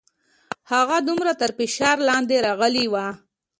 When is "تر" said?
1.41-1.49